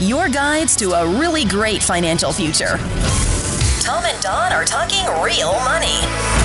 [0.00, 2.78] Your guides to a really great financial future.
[3.82, 6.39] Tom and Don are talking real money.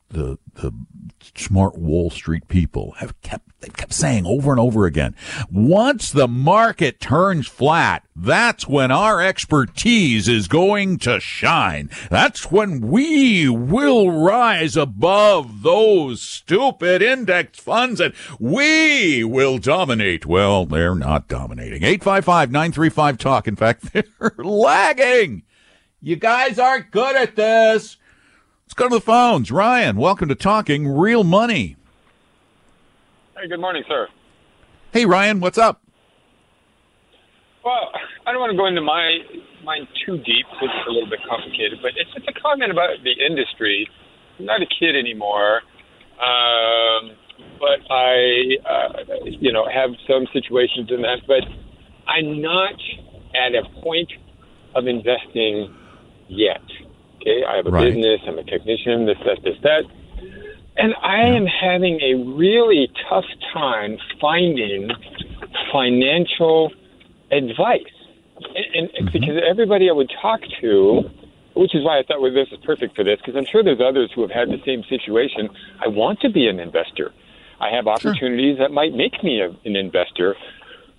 [0.10, 0.72] the the
[1.36, 5.16] smart Wall Street people have kept they kept saying over and over again,
[5.52, 11.90] once the market turns flat, that's when our expertise is going to shine.
[12.12, 20.26] That's when we will rise above those stupid index funds and we will dominate.
[20.28, 21.82] Well, they're not dominating.
[21.82, 23.48] 855-935-TALK.
[23.48, 25.44] In fact, they're lagging.
[26.00, 27.98] You guys aren't good at this.
[28.66, 29.52] Let's go to the phones.
[29.52, 31.76] Ryan, welcome to Talking Real Money.
[33.40, 34.08] Hey, good morning, sir.
[34.92, 35.82] Hey, Ryan, what's up?
[37.64, 37.92] Well,
[38.26, 39.20] I don't want to go into my
[39.64, 42.90] mine too deep because it's a little bit complicated, but it's just a comment about
[43.04, 43.88] the industry.
[44.40, 45.62] I'm not a kid anymore,
[46.18, 47.12] um,
[47.60, 51.22] but I, uh, you know, have some situations in that.
[51.28, 51.46] But
[52.08, 52.74] I'm not
[53.36, 54.10] at a point
[54.74, 55.76] of investing
[56.28, 56.64] yet.
[57.22, 57.94] Okay, I have a Right.
[57.94, 58.22] business.
[58.26, 59.06] I'm a technician.
[59.06, 59.84] This, that, this, that.
[60.78, 64.90] And I am having a really tough time finding
[65.72, 66.72] financial
[67.32, 67.82] advice.
[68.38, 69.06] And, and mm-hmm.
[69.12, 71.10] because everybody I would talk to,
[71.56, 73.82] which is why I thought well, this is perfect for this, because I'm sure there's
[73.82, 75.50] others who have had the same situation.
[75.84, 77.12] I want to be an investor.
[77.60, 80.36] I have opportunities that might make me a, an investor.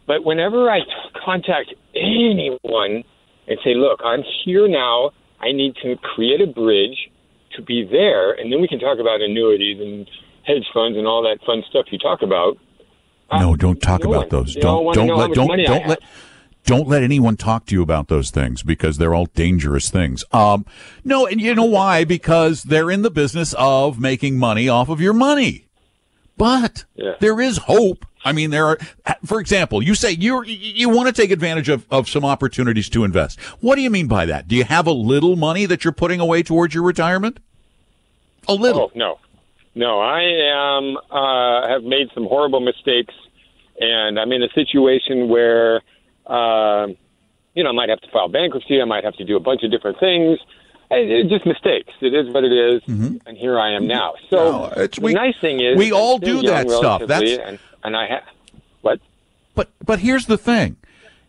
[0.08, 0.86] But whenever I t-
[1.24, 3.04] contact anyone
[3.46, 7.10] and say, look, I'm here now, I need to create a bridge
[7.56, 10.08] to be there, and then we can talk about annuities and
[10.44, 12.56] hedge funds and all that fun stuff you talk about.
[13.32, 14.54] No, don't talk no about one- those.
[14.54, 15.98] they Don't don't let don't don't let
[16.64, 20.24] don't let anyone talk to you about those things because they're all dangerous things.
[20.32, 20.64] Um,
[21.04, 22.04] no, and you know why?
[22.04, 25.66] Because they're in the business of making money off of your money.
[26.36, 27.14] But Yeah.
[27.20, 28.04] there is hope.
[28.24, 28.78] I mean, there are,
[29.24, 33.04] for example, you say you you want to take advantage of, of some opportunities to
[33.04, 33.38] invest.
[33.60, 34.48] What do you mean by that?
[34.48, 37.38] Do you have a little money that you're putting away towards your retirement?
[38.48, 38.82] A little.
[38.82, 39.18] Oh no,
[39.74, 40.00] no.
[40.00, 43.14] I am uh, have made some horrible mistakes,
[43.80, 45.82] and I'm in a situation where,
[46.26, 46.88] uh,
[47.54, 48.80] you know, I might have to file bankruptcy.
[48.80, 50.38] I might have to do a bunch of different things.
[50.90, 51.92] And it- just mistakes.
[52.00, 54.14] It is what it is, and here I am now.
[54.30, 57.02] So No, it's- the we- nice thing is we all do that stuff.
[57.06, 58.24] That's- and, and I have
[58.82, 59.00] what?
[59.54, 60.76] But but here's the thing: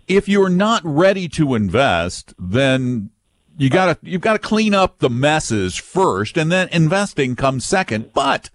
[0.08, 3.12] if you're not ready to invest, then
[3.58, 8.14] you gotta you've got to clean up the messes first, and then investing comes second.
[8.14, 8.50] But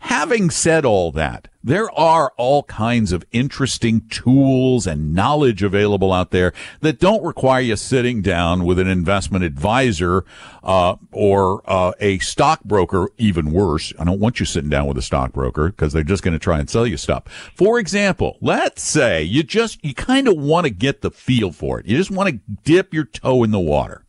[0.00, 6.30] having said all that, there are all kinds of interesting tools and knowledge available out
[6.30, 10.24] there that don't require you sitting down with an investment advisor
[10.62, 13.08] uh, or uh, a stockbroker.
[13.18, 16.32] Even worse, I don't want you sitting down with a stockbroker because they're just going
[16.32, 17.24] to try and sell you stuff.
[17.54, 21.78] For example, let's say you just you kind of want to get the feel for
[21.78, 21.86] it.
[21.86, 24.04] You just want to dip your toe in the water.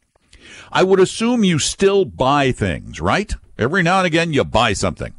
[0.72, 3.32] I would assume you still buy things, right?
[3.58, 5.14] Every now and again, you buy something.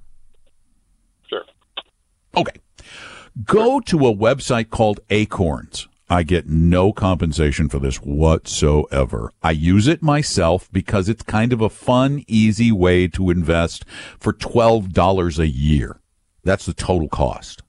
[2.37, 2.61] Okay.
[3.45, 5.89] Go to a website called Acorns.
[6.09, 9.33] I get no compensation for this whatsoever.
[9.43, 13.85] I use it myself because it's kind of a fun, easy way to invest
[14.21, 15.99] for $12 a year.
[16.43, 17.63] That's the total cost.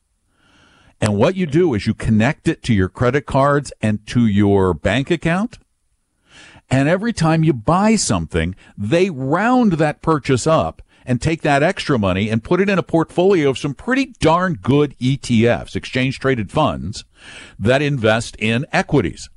[0.99, 4.73] And what you do is you connect it to your credit cards and to your
[4.73, 5.59] bank account.
[6.69, 11.99] And every time you buy something, they round that purchase up and take that extra
[11.99, 16.51] money and put it in a portfolio of some pretty darn good ETFs, exchange traded
[16.51, 17.05] funds
[17.59, 19.29] that invest in equities.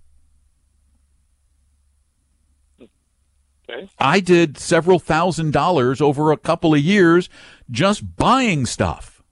[3.71, 3.89] Okay.
[3.99, 7.29] I did several thousand dollars over a couple of years
[7.71, 9.23] just buying stuff.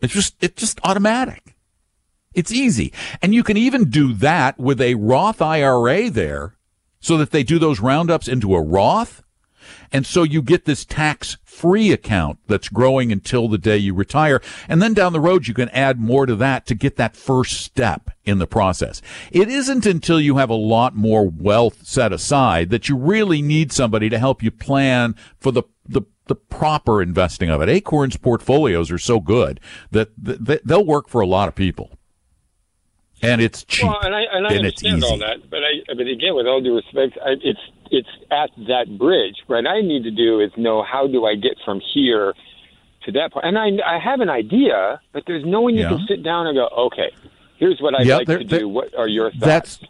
[0.00, 1.56] It's just it's just automatic.
[2.34, 2.92] It's easy.
[3.22, 6.56] And you can even do that with a Roth IRA there
[7.00, 9.22] so that they do those roundups into a Roth.
[9.92, 14.40] And so you get this tax free account that's growing until the day you retire.
[14.68, 17.60] And then down the road, you can add more to that to get that first
[17.60, 19.00] step in the process.
[19.30, 23.72] It isn't until you have a lot more wealth set aside that you really need
[23.72, 27.68] somebody to help you plan for the, the the proper investing of it.
[27.68, 29.60] Acorn's portfolios are so good
[29.92, 31.96] that, that they'll work for a lot of people
[33.22, 33.84] and it's cheap.
[33.84, 36.60] Well, and I, and I and understand all that, but I, but again, with all
[36.60, 37.60] due respect, I, it's
[37.90, 39.36] it's at that bridge.
[39.46, 42.34] What I need to do is know how do I get from here
[43.04, 43.46] to that point.
[43.46, 45.90] and I I have an idea, but there's no one you yeah.
[45.90, 47.10] can sit down and go, okay,
[47.56, 48.68] here's what I'd like to do.
[48.68, 49.44] What are your thoughts?
[49.44, 49.80] That's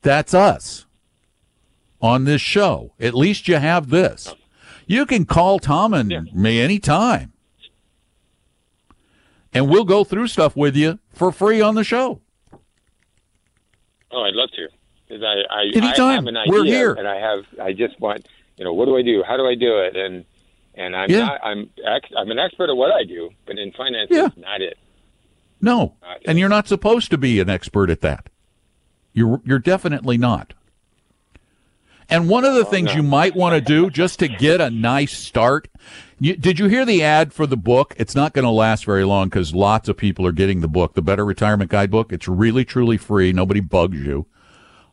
[0.00, 0.86] that's us
[2.00, 2.92] on this show.
[2.98, 4.34] At least you have this.
[4.86, 6.20] You can call Tom and yeah.
[6.34, 7.32] me anytime.
[9.54, 12.20] And we'll go through stuff with you for free on the show.
[14.10, 14.68] Oh, I'd love to.
[15.20, 16.00] I, I, Anytime.
[16.00, 16.92] I have an idea, We're here.
[16.94, 18.26] and I have, I just want,
[18.56, 19.22] you know, what do I do?
[19.26, 19.96] How do I do it?
[19.96, 20.24] And
[20.74, 21.26] and I'm yeah.
[21.26, 24.28] not, I'm ex, I'm an expert at what I do, but in finance, yeah.
[24.36, 24.78] not it.
[25.60, 26.40] No, uh, not and it.
[26.40, 28.30] you're not supposed to be an expert at that.
[29.12, 30.54] You're you're definitely not.
[32.08, 32.96] And one of the oh, things no.
[32.96, 35.68] you might want to do just to get a nice start.
[36.18, 37.94] You, did you hear the ad for the book?
[37.96, 40.94] It's not going to last very long because lots of people are getting the book,
[40.94, 42.12] the Better Retirement Guidebook.
[42.12, 43.32] It's really truly free.
[43.32, 44.26] Nobody bugs you.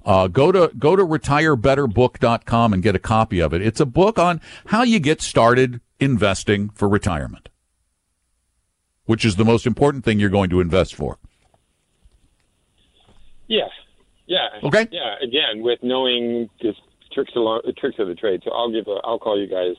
[0.09, 3.61] Uh, go to go to retirebetterbook.com and get a copy of it.
[3.61, 7.47] It's a book on how you get started investing for retirement,
[9.05, 11.19] which is the most important thing you're going to invest for.
[13.45, 13.69] Yes.
[14.25, 14.47] Yeah.
[14.63, 14.87] Okay.
[14.91, 15.13] Yeah.
[15.21, 16.81] Again, with knowing just
[17.13, 18.41] tricks along tricks of the trade.
[18.43, 19.75] So I'll give a, I'll call you guys.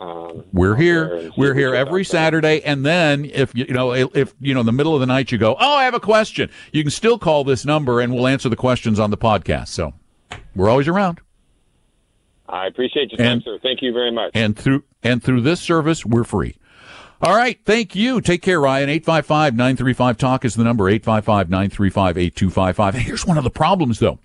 [0.00, 1.30] Um, We're here.
[1.36, 4.94] We're here every Saturday, and then if you know if you know in the middle
[4.94, 6.48] of the night you go, oh, I have a question.
[6.72, 9.68] You can still call this number, and we'll answer the questions on the podcast.
[9.68, 9.92] So
[10.56, 11.20] we're always around.
[12.48, 13.58] I appreciate your time, and, sir.
[13.62, 14.30] Thank you very much.
[14.32, 16.56] And through and through this service, we're free.
[17.20, 17.60] All right.
[17.66, 18.22] Thank you.
[18.22, 18.88] Take care, Ryan.
[19.00, 20.84] 855-935-TALK is the number.
[20.84, 22.94] 855-935-8255.
[22.94, 24.18] Here's one of the problems, though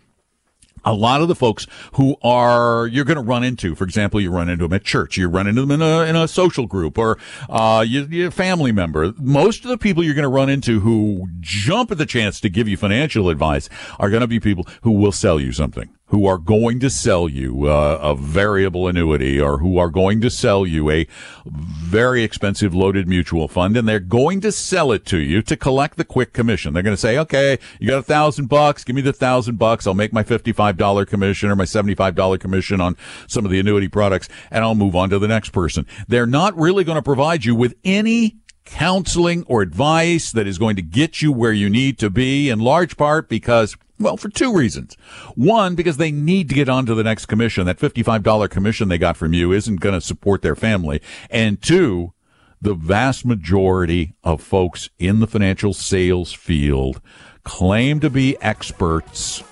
[0.85, 4.31] a lot of the folks who are you're going to run into, for example, you
[4.31, 6.97] run into them at church, you run into them in a in a social group,
[6.97, 7.17] or
[7.49, 9.13] uh, you, a family member.
[9.17, 12.49] Most of the people you're going to run into who jump at the chance to
[12.49, 16.27] give you financial advice are going to be people who will sell you something who
[16.27, 20.65] are going to sell you uh, a variable annuity or who are going to sell
[20.65, 21.07] you a
[21.45, 25.97] very expensive loaded mutual fund and they're going to sell it to you to collect
[25.97, 26.73] the quick commission.
[26.73, 28.83] They're going to say, okay, you got a thousand bucks.
[28.83, 29.87] Give me the thousand bucks.
[29.87, 32.95] I'll make my $55 commission or my $75 commission on
[33.27, 35.87] some of the annuity products and I'll move on to the next person.
[36.07, 40.75] They're not really going to provide you with any counseling or advice that is going
[40.75, 44.53] to get you where you need to be in large part because well, for two
[44.53, 44.95] reasons.
[45.35, 47.65] One, because they need to get on to the next commission.
[47.65, 51.01] That $55 commission they got from you isn't going to support their family.
[51.29, 52.13] And two,
[52.61, 57.01] the vast majority of folks in the financial sales field
[57.43, 59.43] claim to be experts,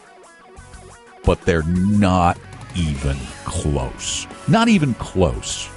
[1.23, 2.37] but they're not
[2.75, 4.27] even close.
[4.47, 5.69] Not even close.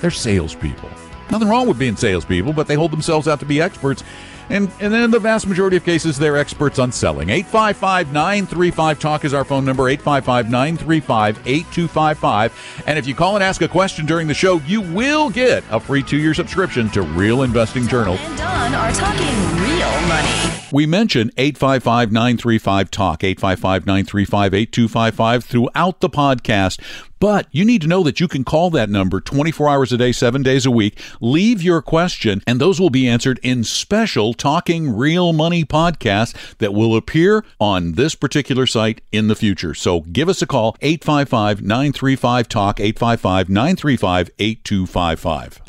[0.00, 0.90] They're salespeople.
[1.30, 4.02] Nothing wrong with being salespeople, but they hold themselves out to be experts
[4.50, 7.30] and, and then in the vast majority of cases, they're experts on selling.
[7.30, 12.82] 855 935 Talk is our phone number, 855 935 8255.
[12.86, 15.80] And if you call and ask a question during the show, you will get a
[15.80, 18.14] free two year subscription to Real Investing Journal.
[18.14, 19.26] And Don are talking
[19.62, 20.60] real money.
[20.72, 26.80] We mention 855 935 Talk, 855 935 8255 throughout the podcast.
[27.20, 30.10] But you need to know that you can call that number 24 hours a day,
[30.10, 30.98] seven days a week.
[31.20, 36.72] Leave your question, and those will be answered in special Talking Real Money podcasts that
[36.72, 39.74] will appear on this particular site in the future.
[39.74, 45.60] So give us a call, 855 935 Talk, 855 935 8255.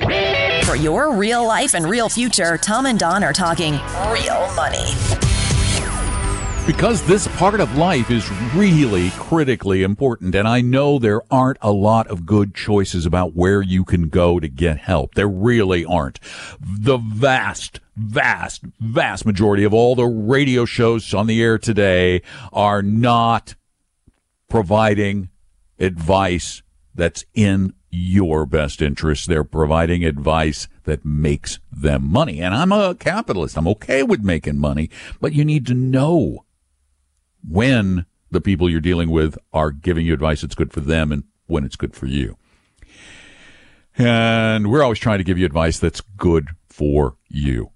[0.65, 3.73] For your real life and real future, Tom and Don are talking
[4.09, 5.40] real money.
[6.71, 11.73] Because this part of life is really critically important, and I know there aren't a
[11.73, 15.15] lot of good choices about where you can go to get help.
[15.15, 16.21] There really aren't.
[16.61, 22.21] The vast, vast, vast majority of all the radio shows on the air today
[22.53, 23.55] are not
[24.47, 25.27] providing
[25.77, 26.63] advice
[26.95, 29.27] that's in your best interest.
[29.27, 32.41] They're providing advice that makes them money.
[32.41, 33.57] And I'm a capitalist.
[33.57, 36.45] I'm okay with making money, but you need to know
[37.47, 41.23] when the people you're dealing with are giving you advice that's good for them and
[41.47, 42.37] when it's good for you.
[43.97, 47.71] And we're always trying to give you advice that's good for you.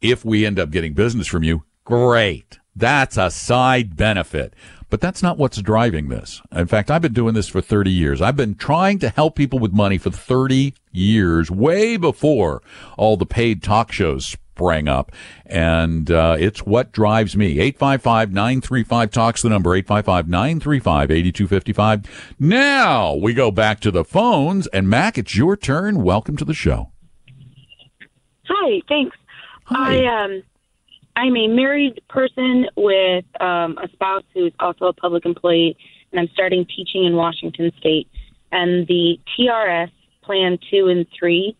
[0.00, 2.58] If we end up getting business from you, great.
[2.74, 4.54] That's a side benefit.
[4.90, 6.42] But that's not what's driving this.
[6.52, 8.20] In fact, I've been doing this for 30 years.
[8.20, 12.60] I've been trying to help people with money for 30 years, way before
[12.98, 15.10] all the paid talk shows sprang up.
[15.46, 17.56] And uh, it's what drives me.
[17.72, 22.04] 855-935-TALKS, the number, 855-935-8255.
[22.38, 24.66] Now we go back to the phones.
[24.66, 26.02] And Mac, it's your turn.
[26.02, 26.92] Welcome to the show.
[28.48, 29.16] Hi, thanks.
[29.64, 30.04] Hi.
[30.04, 30.42] I um
[31.20, 35.76] I'm a married person with um, a spouse who's also a public employee,
[36.10, 38.08] and I'm starting teaching in Washington State.
[38.50, 39.90] And the TRS
[40.22, 41.54] Plan Two and Three,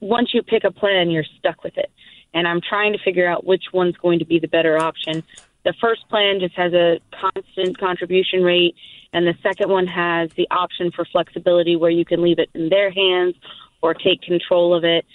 [0.00, 1.92] once you pick a plan, you're stuck with it.
[2.34, 5.22] And I'm trying to figure out which one's going to be the better option.
[5.64, 8.74] The first plan just has a constant contribution rate,
[9.12, 12.68] and the second one has the option for flexibility where you can leave it in
[12.68, 13.36] their hands
[13.80, 15.06] or take control of it.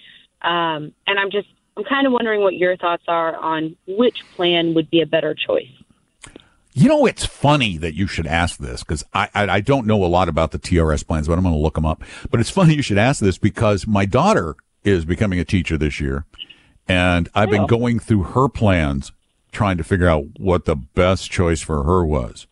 [0.41, 1.47] Um, and I'm just
[1.77, 5.35] I'm kind of wondering what your thoughts are on which plan would be a better
[5.35, 5.67] choice.
[6.73, 10.03] You know, it's funny that you should ask this because I, I, I don't know
[10.03, 12.03] a lot about the TRS plans, but I'm going to look them up.
[12.29, 15.99] But it's funny you should ask this because my daughter is becoming a teacher this
[15.99, 16.25] year,
[16.87, 17.67] and I've been Oh.
[17.67, 19.11] going through her plans,
[19.51, 22.45] trying to figure out what the best choice for her was.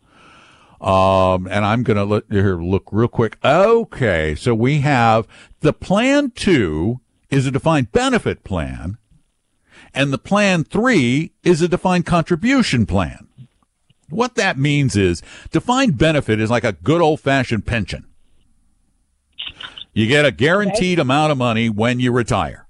[0.80, 3.38] Um, and I'm going to let here look real quick.
[3.44, 5.26] Okay, so we have
[5.60, 8.98] the plan two is a defined benefit plan,
[9.96, 13.26] and the plan three is a defined contribution plan.
[14.10, 18.06] What that means is defined benefit is like a good old fashioned pension.
[19.94, 22.66] You get a guaranteed amount of money when you retire.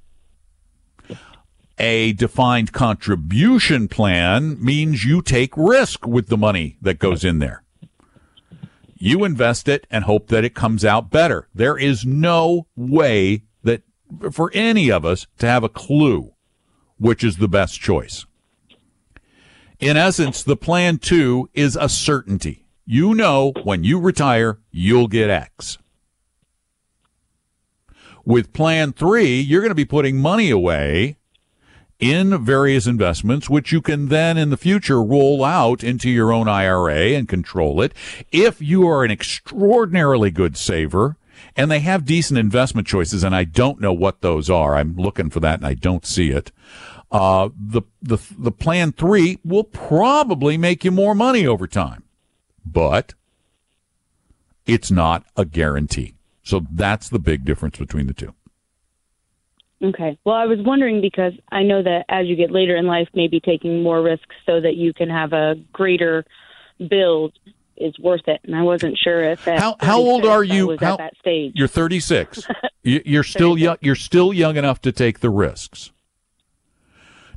[1.78, 7.64] A defined contribution plan means you take risk with the money that goes in there.
[8.94, 11.48] You invest it and hope that it comes out better.
[11.54, 13.82] There is no way that
[14.30, 16.32] for any of us to have a clue
[16.98, 18.26] which is the best choice.
[19.78, 22.64] In essence, the plan two is a certainty.
[22.86, 25.78] You know when you retire, you'll get X.
[28.24, 31.16] With plan three, you're going to be putting money away
[31.98, 36.48] in various investments, which you can then in the future roll out into your own
[36.48, 37.92] IRA and control it.
[38.32, 41.16] If you are an extraordinarily good saver
[41.54, 45.30] and they have decent investment choices, and I don't know what those are, I'm looking
[45.30, 46.52] for that and I don't see it.
[47.10, 52.02] Uh, the, the, the plan three will probably make you more money over time,
[52.64, 53.14] but
[54.66, 56.14] it's not a guarantee.
[56.42, 58.34] So that's the big difference between the two.
[59.82, 60.18] Okay.
[60.24, 63.40] Well, I was wondering because I know that as you get later in life, maybe
[63.40, 66.24] taking more risks so that you can have a greater
[66.88, 67.34] build
[67.76, 68.40] is worth it.
[68.44, 70.76] And I wasn't sure if at How- how old are you?
[70.80, 71.52] How- at that stage.
[71.54, 72.46] You're 36.
[72.82, 73.76] You're still young.
[73.80, 75.90] You're still young enough to take the risks.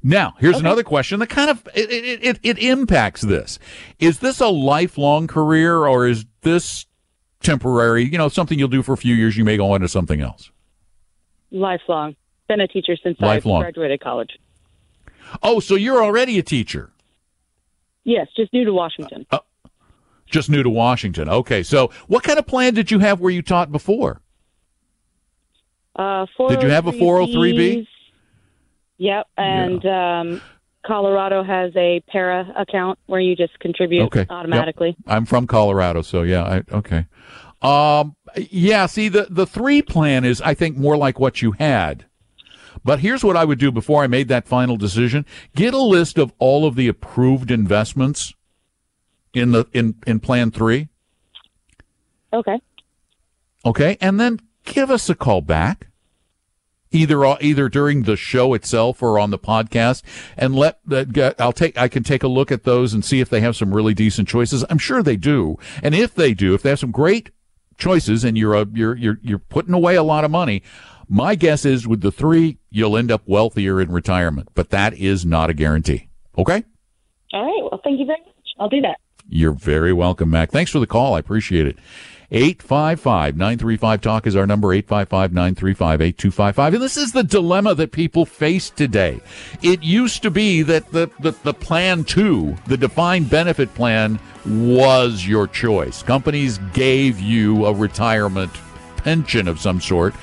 [0.01, 3.59] Now, here's another question that kind of it, it, it, it impacts this.
[3.99, 6.85] Is this a lifelong career or is this
[7.41, 8.05] temporary?
[8.05, 9.35] You know, something you'll do for a few years.
[9.35, 10.51] You may go on to something else.
[11.51, 12.15] Lifelong.
[12.47, 13.61] Been a teacher since Lifelong.
[13.61, 14.39] I graduated college.
[15.43, 16.91] Oh, so you're already a teacher,
[18.03, 19.27] Yes, just new to Washington.
[20.25, 21.29] just new to Washington.
[21.29, 24.21] Okay, so what kind of plan did you have where you taught before?
[25.95, 27.85] Uh, Did you have a 403B?
[28.99, 30.41] Yep, and um,
[30.85, 34.19] Colorado has a PERA account where you just contribute Okay.
[34.19, 34.29] Yep.
[34.29, 34.95] automatically.
[35.07, 37.05] I'm from Colorado, so yeah, I, okay.
[37.61, 42.05] Um, yeah, see, the, the three plan is, I think, more like what you had.
[42.83, 45.25] But here's what I would do before I made that final decision.
[45.55, 48.33] Get a list of all of the approved investments
[49.33, 50.87] in the, in, in plan three.
[52.31, 52.59] Okay.
[53.65, 53.97] Okay.
[53.99, 55.88] And then give us a call back.
[56.91, 60.01] Either, uh, either during the show itself or on the podcast
[60.35, 63.19] and let that get, I'll take, I can take a look at those and see
[63.19, 64.65] if they have some really decent choices.
[64.69, 65.57] I'm sure they do.
[65.83, 67.29] And if they do, if they have some great
[67.77, 70.63] choices and you're, a, you're, you're, you're putting away a lot of money,
[71.07, 75.25] my guess is with the three, you'll end up wealthier in retirement, but that is
[75.25, 76.09] not a guarantee.
[76.37, 76.63] Okay.
[77.33, 77.69] All right.
[77.71, 78.35] Well, thank you very much.
[78.59, 78.97] I'll do that.
[79.27, 80.49] You're very welcome, Mac.
[80.49, 81.13] Thanks for the call.
[81.13, 81.77] I appreciate it.
[82.31, 86.73] 855-935-TALK is our number, 855-935-8255.
[86.73, 89.19] And this is the dilemma that people face today.
[89.63, 95.25] It used to be that the, the, the plan two, the defined benefit plan, was
[95.25, 96.03] your choice.
[96.03, 98.51] Companies gave you a retirement
[98.97, 100.13] pension of some sort,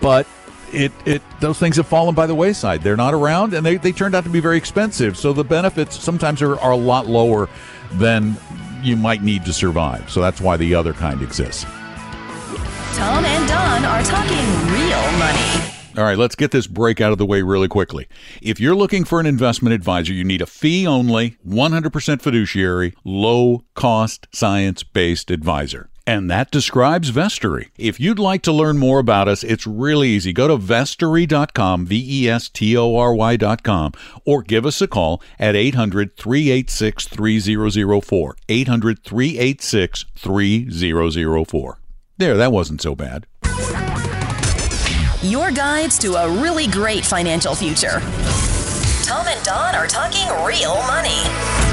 [0.00, 0.28] but
[0.72, 2.82] it, it those things have fallen by the wayside.
[2.82, 5.18] They're not around, and they, they turned out to be very expensive.
[5.18, 7.48] So the benefits sometimes are, are a lot lower
[7.92, 8.36] than
[8.84, 10.10] you might need to survive.
[10.10, 11.64] So that's why the other kind exists.
[12.94, 15.72] Tom and Don are talking real money.
[15.96, 18.08] All right, let's get this break out of the way really quickly.
[18.40, 23.64] If you're looking for an investment advisor, you need a fee only, 100% fiduciary, low
[23.74, 25.90] cost, science based advisor.
[26.06, 27.68] And that describes Vestory.
[27.78, 30.32] If you'd like to learn more about us, it's really easy.
[30.32, 33.92] Go to vestory.com, V E S T O R Y.com,
[34.24, 38.36] or give us a call at 800 386 3004.
[38.48, 41.78] 800 386 3004.
[42.18, 43.26] There, that wasn't so bad.
[45.22, 48.00] Your guides to a really great financial future.
[49.04, 51.71] Tom and Don are talking real money.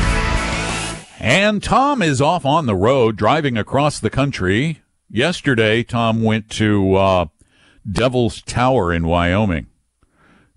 [1.22, 4.82] And Tom is off on the road driving across the country.
[5.10, 7.26] Yesterday, Tom went to uh,
[7.90, 9.68] Devil's Tower in Wyoming.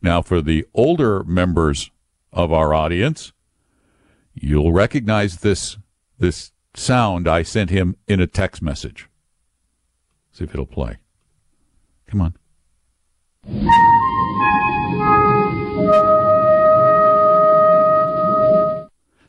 [0.01, 1.91] Now, for the older members
[2.33, 3.33] of our audience,
[4.35, 5.79] you'll recognize this
[6.19, 9.09] this sound I sent him in a text message.
[10.31, 10.99] See if it'll play.
[12.07, 12.35] Come on.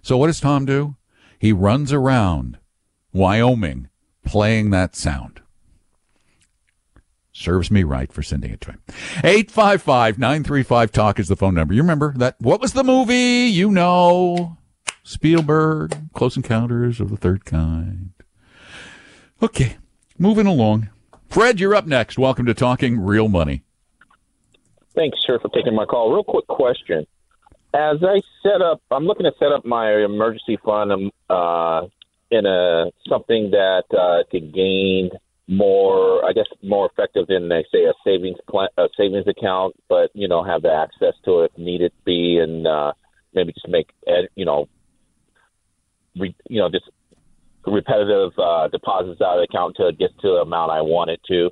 [0.04, 0.96] So what does Tom do?
[1.44, 2.58] He runs around
[3.12, 3.90] Wyoming
[4.26, 5.42] playing that sound.
[7.34, 8.82] Serves me right for sending it to him.
[8.88, 11.74] 855-935-TALK is the phone number.
[11.74, 12.40] You remember that?
[12.40, 13.50] What was the movie?
[13.52, 14.56] You know.
[15.04, 18.12] Spielberg, Close Encounters of the Third Kind.
[19.42, 19.76] Okay,
[20.18, 20.92] moving along.
[21.28, 22.18] Fred, you're up next.
[22.18, 23.66] Welcome to Talking Real Money.
[24.96, 26.14] Thanks, sir, for taking my call.
[26.14, 27.06] Real quick question.
[27.74, 31.88] As I set up, I'm looking to set up my emergency fund um, uh,
[32.30, 35.10] in a something that uh, could gain
[35.48, 40.12] more, I guess, more effective than they say a savings plan, a savings account, but
[40.14, 42.94] you know, have the access to it if needed be, and uh,
[43.34, 43.90] maybe just make
[44.36, 44.70] you know,
[46.18, 46.90] re, you know, just
[47.66, 51.22] repetitive uh, deposits out of the account it gets to the amount I want it
[51.28, 51.50] to.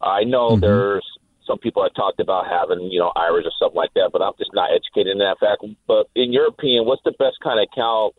[0.00, 0.60] I know mm-hmm.
[0.60, 1.06] there's
[1.50, 4.32] some people have talked about having, you know, IRAs or something like that, but I'm
[4.38, 5.64] just not educated in that fact.
[5.88, 8.14] But in your opinion, what's the best kind of account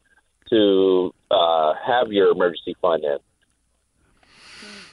[0.49, 3.17] to uh, have your emergency fund in?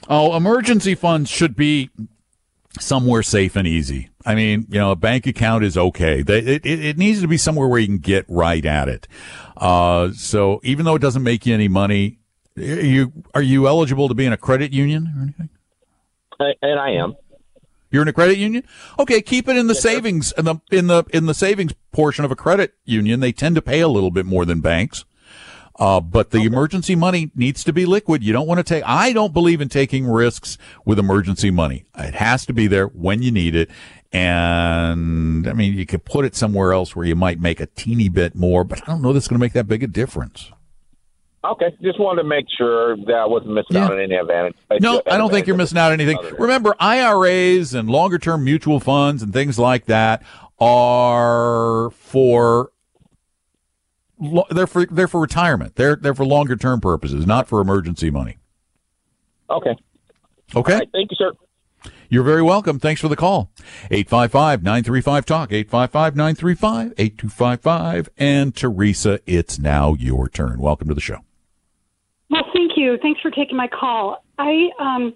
[0.07, 1.89] Oh, emergency funds should be
[2.79, 4.09] somewhere safe and easy.
[4.25, 6.21] I mean, you know, a bank account is okay.
[6.21, 9.07] It, it, it needs to be somewhere where you can get right at it.
[9.57, 12.19] Uh, so even though it doesn't make you any money,
[12.55, 15.49] you are you eligible to be in a credit union or anything?
[16.39, 17.15] I, and I am.
[17.91, 18.63] You're in a credit union?
[18.99, 22.23] Okay, keep it in the yes, savings in the in the in the savings portion
[22.25, 23.19] of a credit union.
[23.19, 25.05] They tend to pay a little bit more than banks.
[25.79, 26.47] Uh, but the okay.
[26.47, 28.21] emergency money needs to be liquid.
[28.21, 31.85] You don't want to take, I don't believe in taking risks with emergency money.
[31.97, 33.69] It has to be there when you need it.
[34.11, 38.09] And I mean, you could put it somewhere else where you might make a teeny
[38.09, 40.51] bit more, but I don't know that's going to make that big a difference.
[41.41, 43.85] Okay, just wanted to make sure that I wasn't missing yeah.
[43.85, 44.57] out on any advantage.
[44.81, 46.19] No, I don't think you're missing out on anything.
[46.37, 50.21] Remember, IRAs and longer term mutual funds and things like that
[50.59, 52.71] are for
[54.51, 55.75] they're for they're for retirement.
[55.75, 58.37] They're they're for longer term purposes, not for emergency money.
[59.49, 59.77] Okay.
[60.55, 60.73] Okay.
[60.73, 61.31] Right, thank you, sir.
[62.09, 62.79] You're very welcome.
[62.79, 63.51] Thanks for the call.
[63.91, 68.09] 855-935-TALK, 855-935-8255.
[68.17, 70.59] And Teresa, it's now your turn.
[70.59, 71.19] Welcome to the show.
[72.79, 72.97] You.
[73.01, 74.23] Thanks for taking my call.
[74.37, 75.13] I um,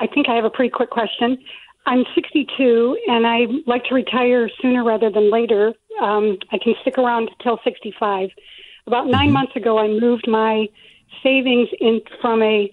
[0.00, 1.38] I think I have a pretty quick question.
[1.86, 5.72] I'm 62 and I like to retire sooner rather than later.
[6.02, 8.28] Um, I can stick around till 65.
[8.86, 9.32] About 9 mm-hmm.
[9.32, 10.68] months ago, I moved my
[11.22, 12.70] savings in from a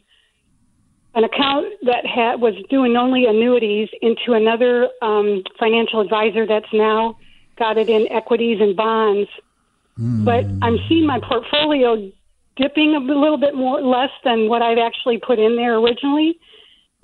[1.16, 7.18] an account that had, was doing only annuities into another um, financial advisor that's now
[7.58, 9.30] got it in equities and bonds.
[9.98, 10.26] Mm.
[10.26, 12.12] But I'm seeing my portfolio
[12.56, 16.40] dipping a little bit more less than what I've actually put in there originally.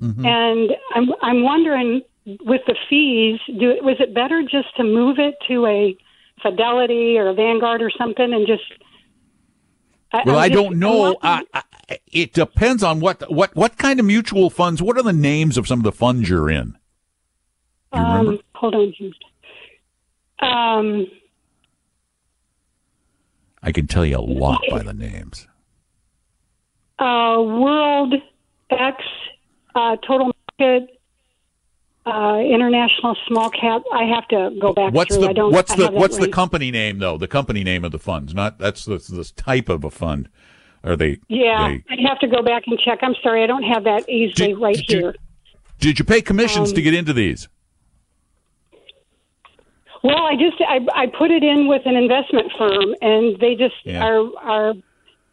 [0.01, 0.25] Mm-hmm.
[0.25, 5.35] And I'm I'm wondering with the fees, do was it better just to move it
[5.47, 5.95] to a
[6.41, 8.63] Fidelity or a Vanguard or something and just
[10.25, 11.17] well, I, I don't know.
[11.21, 11.63] I, I,
[12.11, 14.81] it depends on what what what kind of mutual funds.
[14.81, 16.77] What are the names of some of the funds you're in?
[17.93, 18.39] You um.
[18.55, 18.93] Hold on.
[20.39, 21.07] Um,
[23.63, 25.47] I can tell you a lot by the names.
[26.99, 28.13] Uh, World
[28.69, 29.03] X,
[29.75, 30.89] uh, Total Market,
[32.05, 33.83] uh, International Small Cap.
[33.93, 34.93] I have to go back.
[34.93, 35.33] What's through.
[35.33, 37.17] the what's the what's the company name though?
[37.17, 40.29] The company name of the funds, not that's this, this type of a fund.
[40.83, 41.19] Are they?
[41.27, 42.99] Yeah, they, I'd have to go back and check.
[43.01, 44.99] I'm sorry, I don't have that easily did, right did here.
[44.99, 45.13] You,
[45.79, 47.47] did you pay commissions um, to get into these?
[50.03, 53.75] Well, I just I, I put it in with an investment firm, and they just
[53.83, 54.03] yeah.
[54.03, 54.73] are are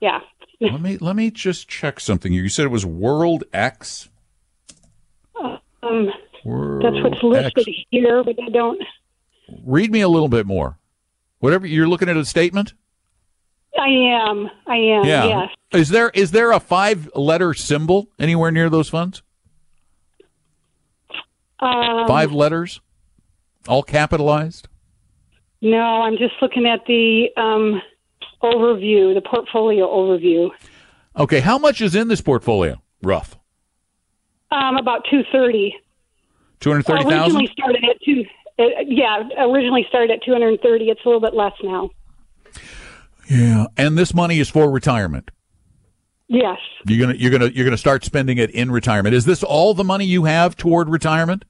[0.00, 0.20] yeah
[0.60, 2.32] let me let me just check something.
[2.32, 4.08] You said it was World X.
[5.82, 6.10] Um,
[6.44, 7.78] World that's what's listed X.
[7.90, 8.82] here, but I don't.
[9.64, 10.78] Read me a little bit more.
[11.38, 12.74] Whatever you're looking at a statement.
[13.78, 14.50] I am.
[14.66, 15.04] I am.
[15.04, 15.24] Yeah.
[15.26, 15.50] Yes.
[15.72, 19.22] Is there is there a five letter symbol anywhere near those funds?
[21.60, 22.80] Um, Five letters,
[23.66, 24.68] all capitalized.
[25.60, 27.82] No, I'm just looking at the um,
[28.42, 30.50] overview, the portfolio overview.
[31.16, 32.80] Okay, how much is in this portfolio?
[33.02, 33.36] Rough.
[34.50, 35.74] Um, about two thirty.
[36.60, 38.24] Two hundred thirty Originally started at two.
[38.58, 40.86] Uh, yeah, originally started at two hundred thirty.
[40.86, 41.90] It's a little bit less now.
[43.28, 45.30] Yeah, and this money is for retirement.
[46.28, 46.58] Yes.
[46.86, 49.14] You're gonna you're gonna you're gonna start spending it in retirement.
[49.14, 51.44] Is this all the money you have toward retirement?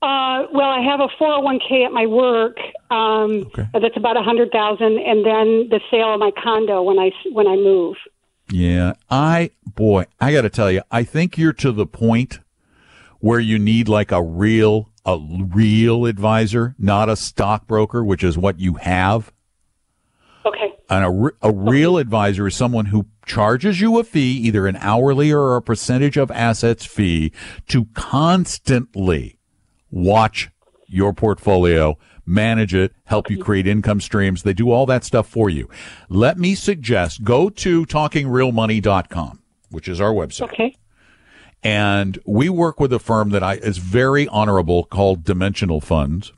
[0.00, 2.56] Uh, well, I have a 401k at my work.
[2.90, 3.66] Um, Okay.
[3.72, 7.46] That's about a hundred thousand, and then the sale of my condo when I when
[7.46, 7.96] I move.
[8.50, 12.40] Yeah, I boy, I got to tell you, I think you're to the point
[13.20, 18.60] where you need like a real a real advisor, not a stockbroker, which is what
[18.60, 19.32] you have.
[20.46, 20.72] Okay.
[20.88, 24.76] And a, re- a real advisor is someone who charges you a fee, either an
[24.76, 27.32] hourly or a percentage of assets fee,
[27.68, 29.37] to constantly
[29.90, 30.50] watch
[30.86, 34.42] your portfolio, manage it, help you create income streams.
[34.42, 35.68] They do all that stuff for you.
[36.08, 40.52] Let me suggest go to talkingrealmoney.com, which is our website.
[40.52, 40.76] Okay.
[41.62, 46.32] And we work with a firm that I is very honorable called Dimensional Funds.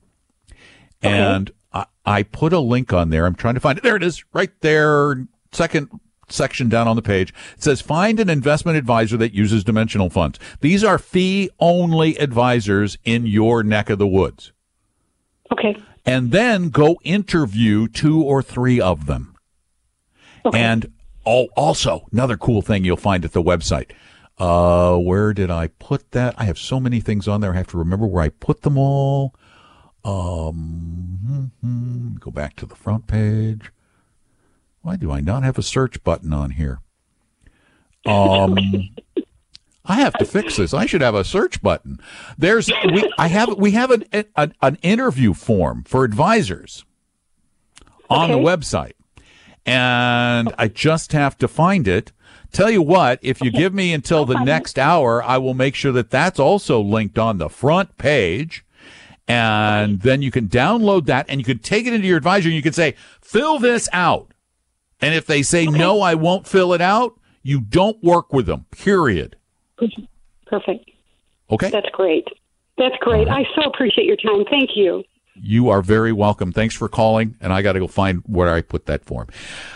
[1.03, 3.27] And I, I put a link on there.
[3.27, 3.85] I'm trying to find it.
[3.85, 5.89] There it is, right there, second
[6.33, 7.33] section down on the page.
[7.57, 10.39] It says find an investment advisor that uses dimensional funds.
[10.61, 14.53] These are fee only advisors in your neck of the woods.
[15.53, 15.77] Okay.
[16.07, 19.37] And then go interview two or three of them.
[20.45, 20.59] Okay.
[20.59, 20.93] And
[21.27, 23.91] oh, also another cool thing you'll find at the website.
[24.39, 26.35] Uh, where did I put that?
[26.39, 27.53] I have so many things on there.
[27.53, 29.35] I have to remember where I put them all.
[30.03, 31.53] Um,
[32.21, 33.71] go back to the front page.
[34.83, 36.81] Why do I not have a search button on here?
[38.07, 38.57] Um,
[39.85, 40.73] I have to fix this.
[40.73, 42.01] I should have a search button.
[42.39, 44.05] There's we I have we have an
[44.37, 46.85] an, an interview form for advisors
[48.09, 48.93] on the website.
[49.67, 52.13] And I just have to find it.
[52.53, 55.93] Tell you what, if you give me until the next hour, I will make sure
[55.93, 58.65] that that's also linked on the front page.
[59.29, 62.57] And then you can download that and you can take it into your advisor and
[62.57, 64.30] you can say, fill this out.
[65.01, 68.67] And if they say, no, I won't fill it out, you don't work with them,
[68.71, 69.37] period.
[70.47, 70.91] Perfect.
[71.51, 71.71] Okay?
[71.71, 72.27] That's great.
[72.77, 73.29] That's great.
[73.29, 74.45] I so appreciate your time.
[74.51, 75.05] Thank you.
[75.35, 76.53] You are very welcome.
[76.53, 77.37] Thanks for calling.
[77.41, 79.29] And I got to go find where I put that form.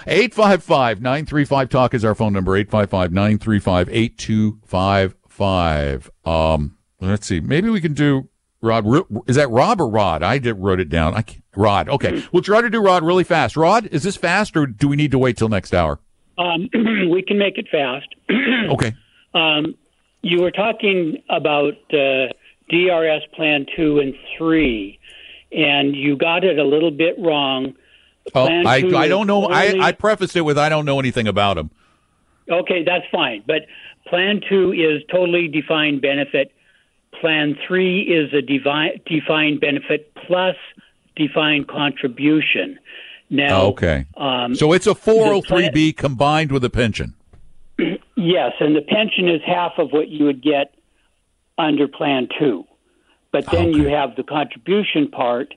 [0.07, 6.11] 855 935 Talk is our phone number 855 935 8255.
[6.25, 7.41] Um, let's see.
[7.41, 8.29] Maybe we can do
[8.65, 8.85] Rod.
[9.27, 10.23] Is that Rob or Rod?
[10.23, 11.15] I did wrote it down.
[11.15, 11.25] I
[11.57, 11.89] Rod.
[11.89, 12.25] Okay.
[12.33, 13.57] We'll try to do Rod really fast.
[13.57, 16.01] Rod, is this fast or do we need to wait till next hour?
[16.37, 16.69] Um,
[17.11, 18.07] we can make it fast.
[18.71, 18.95] Okay.
[19.35, 19.75] Um,
[20.23, 22.33] you were talking about uh,
[22.71, 24.99] DRS Plan 2 and 3,
[25.53, 27.75] and you got it a little bit wrong.
[28.35, 29.45] Oh, Plan I, I don't know.
[29.47, 31.71] I, only- I prefaced it with I don't know anything about them.
[32.51, 33.43] Okay, that's fine.
[33.47, 33.67] But
[34.07, 36.53] Plan 2 is totally defined benefit.
[37.21, 40.57] Plan 3 is a devi- defined benefit plus
[41.17, 42.79] defined contribution.
[43.31, 44.05] Now, Okay.
[44.17, 47.15] um, So it's a 403B combined with a pension.
[48.17, 50.73] Yes, and the pension is half of what you would get
[51.59, 52.65] under Plan 2.
[53.33, 55.53] But then you have the contribution part,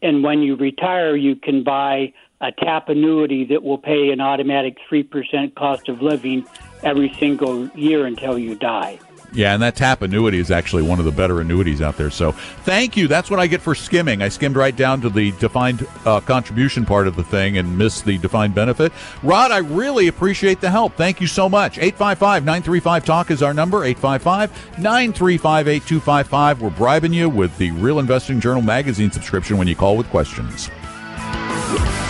[0.00, 4.76] and when you retire, you can buy a TAP annuity that will pay an automatic
[4.88, 6.46] 3% cost of living
[6.84, 8.98] every single year until you die.
[9.32, 12.10] Yeah, and that TAP annuity is actually one of the better annuities out there.
[12.10, 13.06] So thank you.
[13.06, 14.22] That's what I get for skimming.
[14.22, 18.04] I skimmed right down to the defined uh, contribution part of the thing and missed
[18.04, 18.92] the defined benefit.
[19.22, 20.94] Rod, I really appreciate the help.
[20.94, 21.78] Thank you so much.
[21.78, 26.62] 855 935 Talk is our number 855 935 8255.
[26.62, 30.70] We're bribing you with the Real Investing Journal magazine subscription when you call with questions.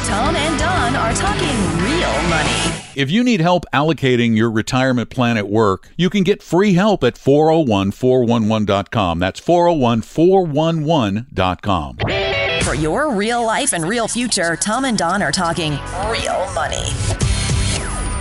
[0.06, 2.50] Tom and Don are talking real money.
[2.94, 7.02] If you need help allocating your retirement plan at work, you can get free help
[7.04, 9.18] at 401-411.com.
[9.18, 11.96] That's 401-411.com.
[12.62, 15.72] For your real life and real future, Tom and Don are talking
[16.10, 17.25] real money.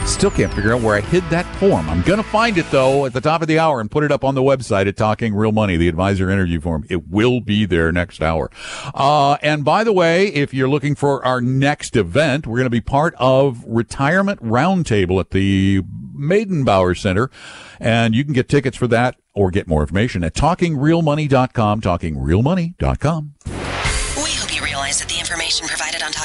[0.06, 1.89] Still can't figure out where I hid that form.
[1.89, 4.12] I'm going to find it though at the top of the hour and put it
[4.12, 6.86] up on the website at Talking Real Money, the advisor interview form.
[6.89, 8.50] It will be there next hour.
[8.94, 12.70] Uh, and by the way, if you're looking for our next event, we're going to
[12.70, 15.82] be part of Retirement Roundtable at the
[16.15, 17.30] Meydenbauer Center.
[17.80, 24.32] And you can get tickets for that or get more information at talkingrealmoney.com, talkingrealmoney.com We
[24.32, 25.85] hope you realize that the information provided